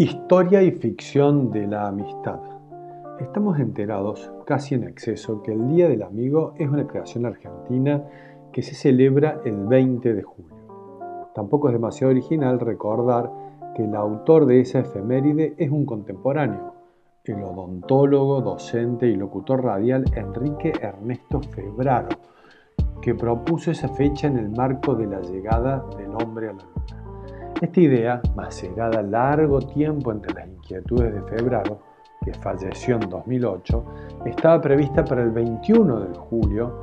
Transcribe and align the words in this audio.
Historia 0.00 0.62
y 0.62 0.70
ficción 0.70 1.50
de 1.50 1.66
la 1.66 1.88
amistad. 1.88 2.40
Estamos 3.20 3.60
enterados, 3.60 4.32
casi 4.46 4.74
en 4.74 4.84
exceso, 4.84 5.42
que 5.42 5.52
el 5.52 5.68
Día 5.68 5.90
del 5.90 6.02
Amigo 6.02 6.54
es 6.56 6.70
una 6.70 6.86
creación 6.86 7.26
argentina 7.26 8.02
que 8.50 8.62
se 8.62 8.74
celebra 8.74 9.42
el 9.44 9.66
20 9.66 10.14
de 10.14 10.22
julio. 10.22 10.56
Tampoco 11.34 11.68
es 11.68 11.74
demasiado 11.74 12.12
original 12.12 12.60
recordar 12.60 13.30
que 13.76 13.84
el 13.84 13.94
autor 13.94 14.46
de 14.46 14.60
esa 14.60 14.78
efeméride 14.78 15.52
es 15.58 15.70
un 15.70 15.84
contemporáneo, 15.84 16.72
el 17.24 17.42
odontólogo, 17.42 18.40
docente 18.40 19.06
y 19.06 19.16
locutor 19.16 19.62
radial 19.62 20.06
Enrique 20.16 20.72
Ernesto 20.80 21.42
Febraro, 21.42 22.08
que 23.02 23.14
propuso 23.14 23.70
esa 23.70 23.90
fecha 23.90 24.28
en 24.28 24.38
el 24.38 24.48
marco 24.48 24.94
de 24.94 25.08
la 25.08 25.20
llegada 25.20 25.84
del 25.98 26.14
hombre 26.14 26.48
a 26.48 26.52
la 26.54 26.62
luna. 26.62 27.00
Esta 27.60 27.78
idea, 27.78 28.22
macerada 28.34 29.02
largo 29.02 29.60
tiempo 29.60 30.10
entre 30.10 30.32
las 30.32 30.48
inquietudes 30.48 31.12
de 31.12 31.20
Febraro, 31.24 31.78
que 32.24 32.32
falleció 32.32 32.94
en 32.94 33.10
2008, 33.10 33.84
estaba 34.24 34.62
prevista 34.62 35.04
para 35.04 35.22
el 35.22 35.30
21 35.30 36.00
de 36.00 36.14
julio, 36.14 36.80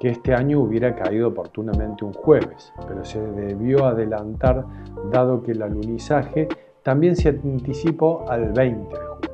que 0.00 0.08
este 0.08 0.34
año 0.34 0.58
hubiera 0.58 0.96
caído 0.96 1.28
oportunamente 1.28 2.04
un 2.04 2.12
jueves, 2.12 2.72
pero 2.88 3.04
se 3.04 3.20
debió 3.20 3.84
adelantar 3.86 4.66
dado 5.12 5.40
que 5.40 5.52
el 5.52 5.62
alunizaje 5.62 6.48
también 6.82 7.14
se 7.14 7.28
anticipó 7.28 8.24
al 8.28 8.52
20 8.52 8.88
de 8.88 9.04
julio. 9.04 9.30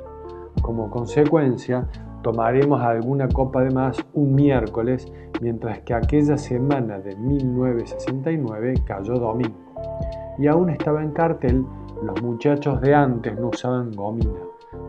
Como 0.61 0.91
consecuencia, 0.91 1.89
tomaremos 2.21 2.83
alguna 2.83 3.27
copa 3.29 3.63
de 3.63 3.71
más 3.71 3.97
un 4.13 4.35
miércoles, 4.35 5.11
mientras 5.41 5.79
que 5.81 5.95
aquella 5.95 6.37
semana 6.37 6.99
de 6.99 7.17
1969 7.17 8.75
cayó 8.87 9.15
domingo. 9.15 9.65
Y 10.39 10.47
aún 10.47 10.71
estaba 10.71 11.03
en 11.03 11.13
cartel 11.13 11.65
Los 12.03 12.23
muchachos 12.23 12.81
de 12.81 12.95
antes 12.95 13.39
no 13.39 13.49
usaban 13.49 13.93
gomina, 13.93 14.41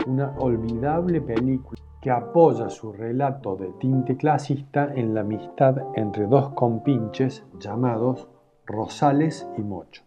una 0.07 0.33
olvidable 0.39 1.21
película 1.21 1.79
que 2.01 2.11
apoya 2.11 2.69
su 2.69 2.93
relato 2.93 3.55
de 3.55 3.67
tinte 3.79 4.15
clasista 4.15 4.93
en 4.93 5.15
la 5.15 5.21
amistad 5.21 5.77
entre 5.95 6.27
dos 6.27 6.49
compinches 6.49 7.43
llamados 7.59 8.27
Rosales 8.67 9.47
y 9.57 9.61
Mocho. 9.61 10.03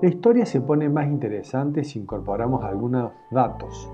La 0.00 0.08
historia 0.08 0.46
se 0.46 0.62
pone 0.62 0.88
más 0.88 1.06
interesante 1.08 1.84
si 1.84 1.98
incorporamos 1.98 2.64
algunos 2.64 3.12
datos. 3.30 3.92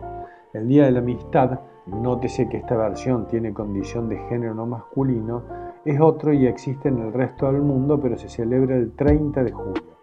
El 0.52 0.69
Día 0.69 0.84
de 0.84 0.92
la 0.92 1.00
Amistad, 1.00 1.58
nótese 1.86 2.48
que 2.48 2.58
esta 2.58 2.76
versión 2.76 3.26
tiene 3.26 3.52
condición 3.52 4.08
de 4.08 4.19
género 4.28 4.54
no 4.54 4.66
masculino, 4.66 5.42
es 5.84 6.00
otro 6.00 6.32
y 6.32 6.46
existe 6.46 6.91
en 6.91 6.98
el 6.98 7.12
resto 7.12 7.50
del 7.50 7.62
mundo, 7.62 8.00
pero 8.00 8.16
se 8.16 8.28
celebra 8.28 8.76
el 8.76 8.92
30 8.92 9.42
de 9.42 9.50
julio. 9.50 9.95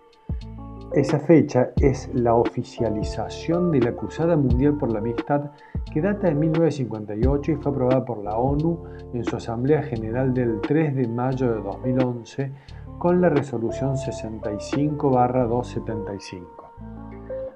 Esa 0.94 1.18
fecha 1.18 1.72
es 1.78 2.10
la 2.14 2.36
oficialización 2.36 3.72
de 3.72 3.80
la 3.80 3.94
Cruzada 3.94 4.38
Mundial 4.38 4.78
por 4.78 4.94
la 4.94 5.00
Amistad 5.00 5.50
que 5.92 6.02
data 6.02 6.28
de 6.28 6.36
1958 6.36 7.52
y 7.52 7.56
fue 7.56 7.72
aprobada 7.72 8.06
por 8.06 8.24
la 8.24 8.38
ONU 8.38 8.84
en 9.12 9.24
su 9.24 9.36
Asamblea 9.36 9.82
General 9.82 10.36
del 10.36 10.62
3 10.62 10.96
de 10.96 11.08
mayo 11.08 11.52
de 11.52 11.64
2011 11.64 12.52
con 13.00 13.22
la 13.22 13.30
resolución 13.30 13.96
65-275. 13.96 16.46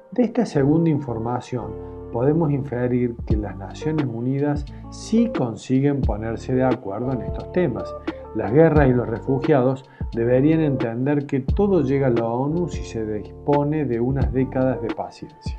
De 0.09 0.23
esta 0.23 0.47
segunda 0.47 0.89
información 0.89 1.73
podemos 2.11 2.51
inferir 2.51 3.15
que 3.27 3.37
las 3.37 3.55
Naciones 3.55 4.07
Unidas 4.11 4.65
sí 4.89 5.31
consiguen 5.37 6.01
ponerse 6.01 6.55
de 6.55 6.63
acuerdo 6.63 7.13
en 7.13 7.21
estos 7.21 7.51
temas. 7.51 7.93
Las 8.33 8.51
guerras 8.51 8.89
y 8.89 8.93
los 8.93 9.07
refugiados 9.07 9.85
deberían 10.13 10.61
entender 10.61 11.25
que 11.25 11.41
todo 11.41 11.81
llega 11.81 12.07
a 12.07 12.11
la 12.11 12.25
ONU 12.25 12.67
si 12.67 12.83
se 12.83 13.05
dispone 13.05 13.85
de 13.85 13.99
unas 13.99 14.31
décadas 14.31 14.81
de 14.81 14.93
paciencia. 14.93 15.55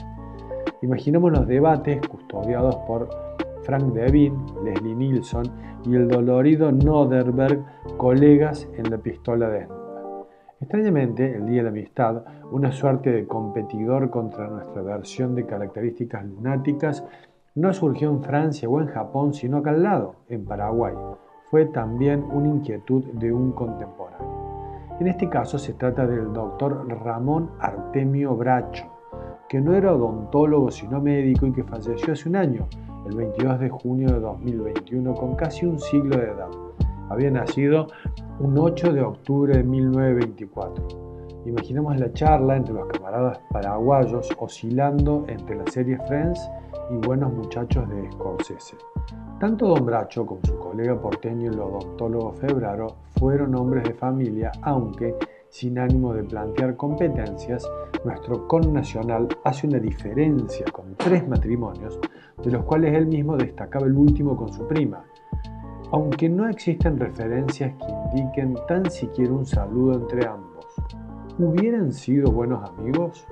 Imaginemos 0.83 1.33
los 1.33 1.47
debates 1.47 2.07
custodiados 2.07 2.77
por 2.87 3.09
Frank 3.63 3.93
Devin, 3.93 4.35
Leslie 4.65 4.95
Nielsen 4.95 5.43
y 5.85 5.95
el 5.95 6.09
dolorido 6.09 6.73
Noderberg, 6.73 7.65
colegas 7.97 8.69
en 8.77 8.91
la 8.91 8.99
pistola 8.99 9.49
desnuda. 9.49 9.79
Extrañamente, 10.61 11.37
el 11.37 11.47
Día 11.47 11.59
de 11.59 11.63
la 11.65 11.69
Amistad, 11.69 12.25
una 12.51 12.73
suerte 12.73 13.11
de 13.11 13.27
competidor 13.27 14.11
contra 14.11 14.49
nuestra 14.49 14.83
versión 14.83 15.35
de 15.35 15.47
características 15.47 16.25
lunáticas, 16.25 17.05
no 17.55 17.73
surgió 17.73 18.11
en 18.11 18.23
Francia 18.23 18.69
o 18.69 18.81
en 18.81 18.87
Japón, 18.87 19.35
sino 19.35 19.59
acá 19.59 19.71
al 19.71 19.83
lado, 19.83 20.15
en 20.29 20.45
Paraguay. 20.45 20.95
Fue 21.51 21.67
también 21.67 22.25
una 22.33 22.49
inquietud 22.49 23.05
de 23.15 23.33
un 23.33 23.53
contemporáneo. 23.53 24.38
En 25.01 25.07
este 25.07 25.29
caso 25.29 25.59
se 25.59 25.75
trata 25.75 26.07
del 26.07 26.33
doctor 26.33 26.85
Ramón 27.05 27.53
Artemio 27.61 28.35
Bracho, 28.35 28.85
que 29.49 29.61
no 29.61 29.75
era 29.75 29.95
odontólogo 29.95 30.73
sino 30.73 31.01
médico 31.01 31.47
y 31.47 31.53
que 31.53 31.63
falleció 31.63 32.15
hace 32.15 32.29
un 32.29 32.35
año, 32.35 32.67
el 33.09 33.17
22 33.17 33.61
de 33.61 33.69
junio 33.69 34.09
de 34.09 34.19
2021, 34.19 35.15
con 35.15 35.37
casi 35.37 35.67
un 35.67 35.79
siglo 35.79 36.17
de 36.17 36.25
edad. 36.25 36.51
Había 37.11 37.31
nacido 37.31 37.87
un 38.41 38.59
8 38.59 38.93
de 38.93 39.03
octubre 39.03 39.57
de 39.57 39.63
1924. 39.63 41.08
Imaginemos 41.45 41.99
la 41.99 42.13
charla 42.13 42.57
entre 42.57 42.75
los 42.75 42.89
camaradas 42.89 43.41
paraguayos 43.51 44.29
oscilando 44.39 45.25
entre 45.29 45.57
la 45.57 45.67
serie 45.67 45.99
Friends 46.07 46.51
y 46.91 47.07
Buenos 47.07 47.33
Muchachos 47.33 47.89
de 47.89 48.11
Scorsese. 48.13 48.77
Tanto 49.39 49.69
Don 49.69 49.87
Bracho 49.87 50.27
como 50.27 50.41
su 50.45 50.59
colega 50.59 51.01
porteño 51.01 51.51
el 51.51 51.61
odontólogo 51.61 52.33
Febraro 52.33 52.97
fueron 53.19 53.55
hombres 53.55 53.85
de 53.85 53.95
familia, 53.95 54.51
aunque 54.63 55.15
sin 55.49 55.79
ánimo 55.79 56.13
de 56.13 56.25
plantear 56.25 56.77
competencias, 56.77 57.67
nuestro 58.05 58.47
connacional 58.47 59.29
hace 59.45 59.67
una 59.67 59.79
diferencia 59.79 60.67
con 60.73 60.95
tres 60.97 61.27
matrimonios, 61.27 61.99
de 62.43 62.51
los 62.51 62.65
cuales 62.65 62.95
él 62.95 63.07
mismo 63.07 63.37
destacaba 63.37 63.87
el 63.87 63.97
último 63.97 64.37
con 64.37 64.53
su 64.53 64.67
prima, 64.67 65.05
aunque 65.91 66.29
no 66.29 66.49
existen 66.49 66.99
referencias 66.99 67.75
que 67.77 68.21
indiquen 68.21 68.57
tan 68.67 68.91
siquiera 68.91 69.33
un 69.33 69.47
saludo 69.47 69.95
entre 69.95 70.27
ambos. 70.27 70.58
¿Hubieran 71.41 71.93
sido 71.93 72.33
buenos 72.33 72.69
amigos? 72.69 73.25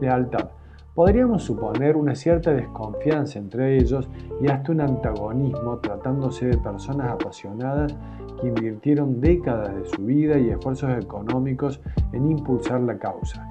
Lealtad. 0.00 0.48
Podríamos 0.96 1.44
suponer 1.44 1.96
una 1.96 2.16
cierta 2.16 2.50
desconfianza 2.50 3.38
entre 3.38 3.78
ellos 3.78 4.10
y 4.40 4.48
hasta 4.48 4.72
un 4.72 4.80
antagonismo 4.80 5.78
tratándose 5.78 6.46
de 6.46 6.58
personas 6.58 7.08
apasionadas 7.08 7.96
que 8.40 8.48
invirtieron 8.48 9.20
décadas 9.20 9.72
de 9.76 9.84
su 9.84 10.02
vida 10.02 10.36
y 10.40 10.48
esfuerzos 10.48 10.90
económicos 11.00 11.80
en 12.12 12.32
impulsar 12.32 12.80
la 12.80 12.98
causa. 12.98 13.48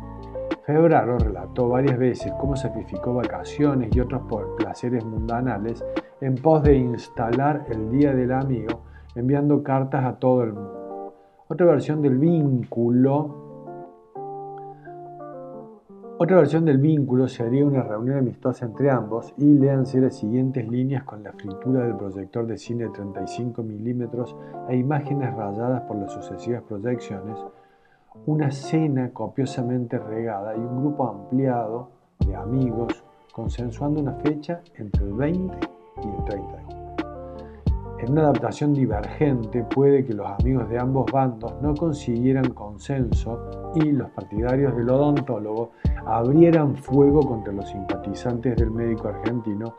Febraro 0.65 1.17
relató 1.17 1.69
varias 1.69 1.97
veces 1.97 2.33
cómo 2.37 2.57
sacrificó 2.57 3.13
vacaciones 3.13 3.95
y 3.95 4.01
otros 4.01 4.23
placeres 4.57 5.05
mundanales 5.05 5.85
en 6.19 6.35
pos 6.35 6.63
de 6.63 6.75
instalar 6.75 7.65
el 7.69 7.89
Día 7.91 8.13
del 8.13 8.33
Amigo, 8.33 8.81
enviando 9.15 9.63
cartas 9.63 10.03
a 10.03 10.19
todo 10.19 10.43
el 10.43 10.51
mundo. 10.51 11.13
Otra 11.47 11.67
versión 11.67 12.01
del 12.01 12.17
vínculo 12.17 13.44
otra 16.17 16.37
versión 16.37 16.63
del 16.63 16.77
vínculo 16.77 17.27
sería 17.27 17.65
una 17.65 17.83
reunión 17.83 18.19
amistosa 18.19 18.65
entre 18.65 18.89
ambos 18.89 19.33
y 19.37 19.53
léanse 19.55 19.99
las 19.99 20.15
siguientes 20.15 20.65
líneas 20.65 21.03
con 21.03 21.23
la 21.23 21.33
fritura 21.33 21.83
del 21.83 21.97
proyector 21.97 22.47
de 22.47 22.57
cine 22.57 22.85
de 22.85 22.91
35 22.91 23.61
milímetros 23.63 24.33
e 24.69 24.77
imágenes 24.77 25.35
rayadas 25.35 25.81
por 25.81 25.97
las 25.97 26.13
sucesivas 26.13 26.63
proyecciones, 26.63 27.37
una 28.25 28.49
cena 28.49 29.11
copiosamente 29.11 29.99
regada 29.99 30.55
y 30.55 30.59
un 30.59 30.83
grupo 30.83 31.09
ampliado 31.09 31.89
de 32.25 32.33
amigos 32.33 33.03
consensuando 33.33 33.99
una 33.99 34.13
fecha 34.13 34.61
entre 34.75 35.03
el 35.03 35.13
20 35.13 35.57
y 36.01 36.07
el 36.07 36.23
30 36.23 36.55
de 36.55 36.63
junio. 36.63 36.74
En 37.99 38.11
una 38.11 38.23
adaptación 38.23 38.73
divergente 38.73 39.63
puede 39.63 40.03
que 40.03 40.13
los 40.13 40.27
amigos 40.27 40.67
de 40.69 40.77
ambos 40.77 41.09
bandos 41.11 41.53
no 41.61 41.73
consiguieran 41.73 42.49
consenso 42.49 43.71
y 43.75 43.91
los 43.91 44.09
partidarios 44.09 44.75
del 44.75 44.89
odontólogo 44.89 45.71
abrieran 46.05 46.75
fuego 46.75 47.21
contra 47.21 47.53
los 47.53 47.69
simpatizantes 47.69 48.57
del 48.57 48.71
médico 48.71 49.07
argentino. 49.07 49.75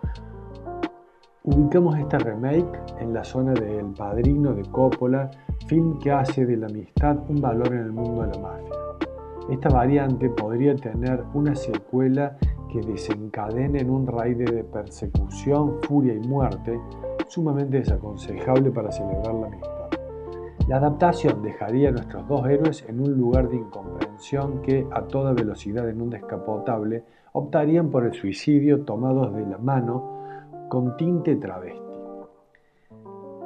Ubicamos 1.44 1.96
esta 1.98 2.18
remake 2.18 2.80
en 3.00 3.12
la 3.12 3.22
zona 3.22 3.52
de 3.52 3.78
El 3.78 3.92
Padrino 3.92 4.54
de 4.54 4.62
Coppola, 4.62 5.30
film 5.68 5.98
que 5.98 6.10
hace 6.10 6.46
de 6.46 6.56
la 6.56 6.66
amistad 6.66 7.18
un 7.28 7.40
valor 7.40 7.68
en 7.68 7.80
el 7.80 7.92
mundo 7.92 8.22
de 8.22 8.28
la 8.28 8.38
mafia. 8.40 8.74
Esta 9.50 9.68
variante 9.68 10.28
podría 10.30 10.74
tener 10.74 11.22
una 11.34 11.54
secuela 11.54 12.36
que 12.76 12.86
desencadene 12.86 13.80
en 13.80 13.90
un 13.90 14.06
raid 14.06 14.36
de 14.36 14.64
persecución, 14.64 15.78
furia 15.82 16.12
y 16.12 16.20
muerte, 16.20 16.78
sumamente 17.26 17.78
desaconsejable 17.78 18.70
para 18.70 18.92
celebrar 18.92 19.34
la 19.34 19.46
amistad. 19.46 19.90
La 20.68 20.76
adaptación 20.76 21.42
dejaría 21.42 21.88
a 21.88 21.92
nuestros 21.92 22.28
dos 22.28 22.46
héroes 22.46 22.84
en 22.88 23.00
un 23.00 23.16
lugar 23.16 23.48
de 23.48 23.56
incomprensión 23.56 24.60
que, 24.60 24.86
a 24.90 25.02
toda 25.02 25.32
velocidad 25.32 25.88
en 25.88 26.02
un 26.02 26.10
descapotable, 26.10 27.04
optarían 27.32 27.90
por 27.90 28.04
el 28.04 28.12
suicidio 28.12 28.84
tomados 28.84 29.34
de 29.34 29.46
la 29.46 29.58
mano 29.58 30.68
con 30.68 30.96
tinte 30.96 31.36
travesti. 31.36 31.80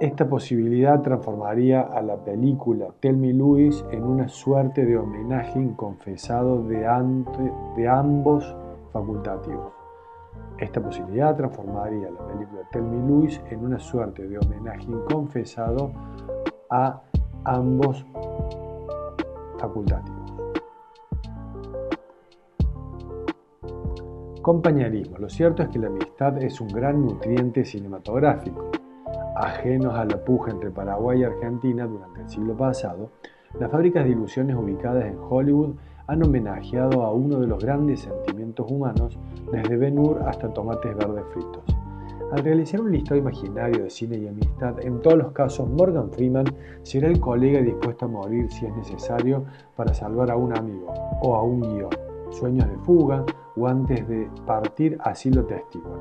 Esta 0.01 0.29
posibilidad 0.29 1.03
transformaría 1.03 1.83
a 1.83 2.01
la 2.01 2.17
película 2.17 2.89
Tell 3.01 3.19
Me 3.19 3.35
Louis 3.35 3.85
en 3.93 4.03
una 4.03 4.29
suerte 4.29 4.87
de 4.87 4.97
homenaje 4.97 5.61
inconfesado 5.61 6.63
de, 6.63 6.79
de 7.77 7.89
ambos 7.89 8.57
facultativos. 8.93 9.73
Esta 10.59 10.81
posibilidad 10.81 11.37
transformaría 11.37 12.11
la 12.11 12.27
película 12.27 12.63
Tell 12.71 12.83
Me 12.83 13.09
Louis 13.09 13.41
en 13.51 13.65
una 13.65 13.79
suerte 13.79 14.29
de 14.29 14.39
homenaje 14.39 14.85
inconfesado 14.85 15.93
a 16.71 17.01
ambos 17.45 18.05
facultativos. 19.59 20.21
Compañerismo. 24.43 25.19
Lo 25.19 25.29
cierto 25.29 25.63
es 25.63 25.69
que 25.69 25.79
la 25.79 25.89
amistad 25.89 26.43
es 26.43 26.61
un 26.61 26.69
gran 26.69 27.05
nutriente 27.05 27.65
cinematográfico. 27.65 28.71
Ajenos 29.37 29.95
a 29.95 30.05
la 30.05 30.25
puja 30.25 30.51
entre 30.51 30.71
Paraguay 30.71 31.21
y 31.21 31.25
Argentina 31.25 31.87
durante 31.87 32.23
el 32.23 32.29
siglo 32.29 32.57
pasado, 32.57 33.11
las 33.59 33.71
fábricas 33.71 34.05
de 34.05 34.11
ilusiones 34.11 34.57
ubicadas 34.57 35.05
en 35.05 35.19
Hollywood 35.19 35.75
han 36.07 36.23
homenajeado 36.23 37.03
a 37.03 37.13
uno 37.13 37.39
de 37.39 37.47
los 37.47 37.63
grandes 37.63 38.01
sentimientos 38.01 38.40
humanos, 38.59 39.19
desde 39.53 39.77
Ben 39.77 39.99
Hur 39.99 40.23
hasta 40.23 40.53
tomates 40.53 40.97
verdes 40.97 41.25
fritos. 41.33 41.65
Al 42.33 42.45
realizar 42.45 42.81
un 42.81 42.93
listado 42.93 43.17
imaginario 43.17 43.83
de 43.83 43.91
cine 43.91 44.17
y 44.19 44.29
amistad, 44.29 44.79
en 44.81 45.01
todos 45.01 45.19
los 45.19 45.33
casos 45.33 45.69
Morgan 45.69 46.11
Freeman 46.13 46.45
será 46.83 47.09
el 47.09 47.19
colega 47.19 47.61
dispuesto 47.61 48.05
a 48.05 48.09
morir 48.09 48.49
si 48.53 48.67
es 48.67 48.77
necesario 48.77 49.45
para 49.75 49.93
salvar 49.93 50.31
a 50.31 50.37
un 50.37 50.57
amigo 50.57 50.93
o 51.23 51.35
a 51.35 51.43
un 51.43 51.61
guion. 51.61 51.91
Sueños 52.31 52.69
de 52.69 52.79
fuga 52.79 53.25
o 53.57 53.67
antes 53.67 54.07
de 54.07 54.31
partir 54.47 54.97
así 55.01 55.31
lo 55.33 55.45
testiguan. 55.45 55.99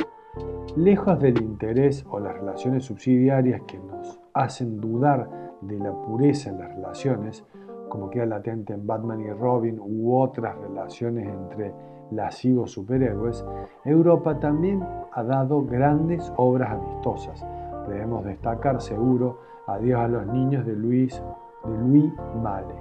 Lejos 0.76 1.20
del 1.20 1.42
interés 1.42 2.06
o 2.12 2.20
las 2.20 2.36
relaciones 2.36 2.86
subsidiarias 2.86 3.62
que 3.64 3.80
nos 3.80 4.20
hacen 4.36 4.80
dudar 4.80 5.58
de 5.62 5.80
la 5.80 5.92
pureza 5.92 6.52
en 6.52 6.60
las 6.60 6.70
relaciones, 6.76 7.44
como 7.90 8.12
queda 8.12 8.28
latente 8.28 8.74
en 8.74 8.86
Batman 8.86 9.22
y 9.22 9.32
Robin 9.32 9.80
u 9.80 10.16
otras 10.16 10.56
relaciones 10.60 11.28
entre 11.28 11.74
lascivos 12.12 12.72
superhéroes, 12.72 13.46
Europa 13.86 14.40
también 14.40 14.84
ha 15.12 15.24
dado 15.24 15.66
grandes 15.66 16.32
obras 16.38 16.72
amistosas. 16.72 17.46
Debemos 17.88 18.26
destacar 18.26 18.82
seguro 18.82 19.50
Adiós 19.70 20.00
a 20.00 20.08
los 20.08 20.26
niños 20.26 20.66
de 20.66 20.74
Luis, 20.74 21.22
de 21.64 21.78
Louis 21.78 22.12
Malle. 22.42 22.74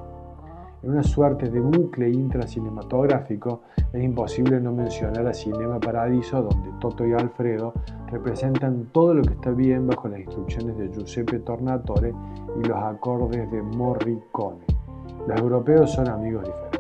En 0.83 0.93
una 0.93 1.03
suerte 1.03 1.51
de 1.51 1.61
bucle 1.61 2.09
intracinematográfico, 2.09 3.61
es 3.93 4.03
imposible 4.03 4.59
no 4.59 4.73
mencionar 4.73 5.27
a 5.27 5.35
Cinema 5.35 5.79
Paradiso, 5.79 6.41
donde 6.41 6.71
Toto 6.81 7.07
y 7.07 7.13
Alfredo 7.13 7.75
representan 8.07 8.87
todo 8.91 9.13
lo 9.13 9.23
que 9.23 9.35
está 9.35 9.51
bien 9.51 9.87
bajo 9.87 10.09
las 10.09 10.21
instrucciones 10.21 10.79
de 10.79 10.89
Giuseppe 10.89 11.41
Tornatore 11.41 12.15
y 12.59 12.67
los 12.67 12.79
acordes 12.79 13.51
de 13.51 13.61
Morricone. 13.61 14.65
Los 15.27 15.39
europeos 15.39 15.93
son 15.93 16.09
amigos 16.09 16.45
diferentes. 16.45 16.78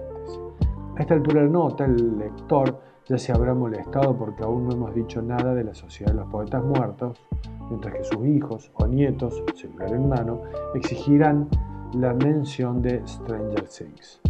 A 0.98 1.02
esta 1.02 1.14
altura 1.14 1.46
nota, 1.46 1.84
el 1.84 2.18
lector 2.18 2.76
ya 3.06 3.16
se 3.18 3.30
habrá 3.30 3.54
molestado 3.54 4.18
porque 4.18 4.42
aún 4.42 4.66
no 4.66 4.72
hemos 4.72 4.92
dicho 4.92 5.22
nada 5.22 5.54
de 5.54 5.62
la 5.62 5.72
Sociedad 5.72 6.10
de 6.10 6.18
los 6.18 6.28
Poetas 6.28 6.64
Muertos, 6.64 7.24
mientras 7.68 7.94
que 7.94 8.02
sus 8.02 8.26
hijos 8.26 8.72
o 8.74 8.84
nietos, 8.84 9.44
celular 9.54 9.92
en 9.92 10.08
mano, 10.08 10.42
exigirán 10.74 11.48
la 11.92 12.14
mención 12.14 12.82
de 12.82 13.00
Stranger 13.06 13.68
Things. 13.68 14.20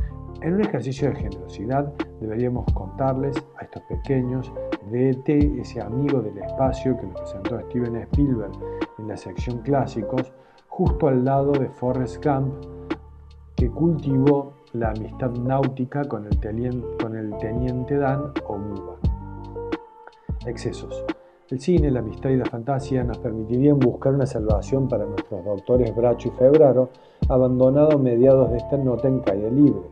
En 0.43 0.57
un 0.57 0.61
ejercicio 0.61 1.09
de 1.09 1.17
generosidad 1.17 1.91
deberíamos 2.21 2.71
contarles 2.75 3.43
a 3.57 3.65
estos 3.65 3.83
pequeños 3.85 4.53
de 4.91 5.13
ET, 5.13 5.29
ese 5.59 5.81
amigo 5.81 6.21
del 6.21 6.37
espacio 6.37 6.99
que 7.01 7.07
nos 7.07 7.19
presentó 7.19 7.59
Steven 7.61 7.97
Spielberg 7.97 8.53
en 8.99 9.09
la 9.09 9.17
sección 9.17 9.61
clásicos, 9.63 10.35
justo 10.67 11.09
al 11.09 11.25
lado 11.25 11.53
de 11.53 11.71
Forrest 11.71 12.23
Gump, 12.23 12.53
que 13.57 13.71
cultivó 13.71 14.58
la 14.73 14.91
amistad 14.91 15.31
náutica 15.31 16.05
con 16.05 16.27
el, 16.27 16.39
teniente 17.39 17.97
Dan 17.97 18.33
o 18.47 18.59
Muba. 18.59 18.97
Excesos. 20.47 21.05
El 21.51 21.61
cine, 21.61 21.91
la 21.91 22.01
amistad 22.01 22.31
y 22.31 22.37
la 22.37 22.45
fantasía 22.45 23.03
nos 23.05 23.19
permitirían 23.19 23.79
buscar 23.79 24.15
una 24.15 24.27
salvación 24.27 24.89
para 24.89 25.07
nuestros 25.07 25.45
doctores 25.45 25.95
Bracho 25.97 26.29
y 26.29 26.31
Febraro, 26.33 26.91
abandonados 27.29 27.95
a 27.95 27.99
mediados 27.99 28.51
de 28.51 28.59
esta 28.59 28.77
nota 28.77 29.09
en 29.09 29.21
calle 29.21 29.51
libre. 29.51 29.89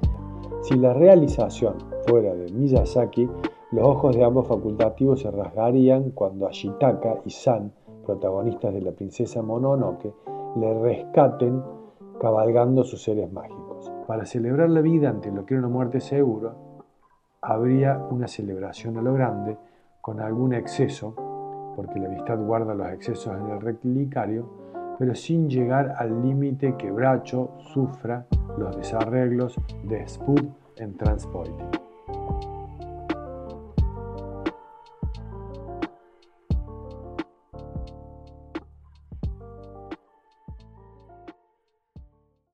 Si 0.62 0.74
la 0.74 0.92
realización 0.92 1.76
fuera 2.06 2.34
de 2.34 2.52
Miyazaki, 2.52 3.28
los 3.72 3.84
ojos 3.84 4.14
de 4.14 4.24
ambos 4.24 4.46
facultativos 4.46 5.20
se 5.20 5.30
rasgarían 5.30 6.10
cuando 6.10 6.46
Ashitaka 6.46 7.20
y 7.24 7.30
San, 7.30 7.72
protagonistas 8.04 8.74
de 8.74 8.82
la 8.82 8.92
princesa 8.92 9.42
Mononoke, 9.42 10.12
le 10.56 10.78
rescaten 10.80 11.62
cabalgando 12.20 12.84
sus 12.84 13.02
seres 13.02 13.32
mágicos. 13.32 13.65
Para 14.06 14.24
celebrar 14.24 14.70
la 14.70 14.80
vida 14.80 15.10
ante 15.10 15.30
lo 15.30 15.44
que 15.44 15.54
era 15.54 15.66
una 15.66 15.72
muerte 15.72 16.00
segura, 16.00 16.54
habría 17.40 17.98
una 18.10 18.28
celebración 18.28 18.98
a 18.98 19.02
lo 19.02 19.14
grande 19.14 19.56
con 20.00 20.20
algún 20.20 20.54
exceso, 20.54 21.14
porque 21.76 21.98
la 21.98 22.06
amistad 22.06 22.38
guarda 22.38 22.74
los 22.74 22.88
excesos 22.88 23.36
en 23.36 23.50
el 23.50 23.60
relicario, 23.60 24.48
pero 24.98 25.14
sin 25.14 25.48
llegar 25.48 25.94
al 25.98 26.22
límite 26.22 26.76
que 26.76 26.90
Bracho 26.90 27.50
sufra 27.58 28.26
los 28.56 28.76
desarreglos 28.76 29.56
de 29.84 30.06
Spud 30.08 30.44
en 30.76 30.96
Transpoiting. 30.96 31.86